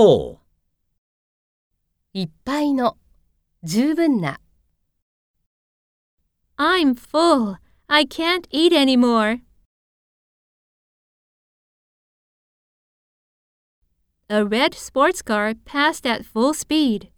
[0.00, 0.38] full.
[2.14, 2.96] いっぱいの、
[3.62, 4.40] 十分な。
[6.56, 7.58] I'm full.
[7.86, 9.40] I can't eat anymore.
[14.30, 17.10] A red sports car passed at full speed.